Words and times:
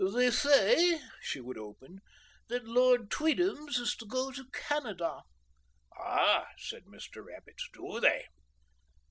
"They 0.15 0.31
say," 0.31 0.99
she 1.21 1.39
would 1.41 1.59
open, 1.59 1.99
"that 2.47 2.65
Lord 2.65 3.11
Tweedums 3.11 3.77
is 3.77 3.95
to 3.97 4.07
go 4.07 4.31
to 4.31 4.45
Canada." 4.49 5.21
"Ah!" 5.95 6.47
said 6.57 6.85
Mr. 6.85 7.23
Rabbits; 7.23 7.69
"dew 7.71 7.99
they?" 7.99 8.25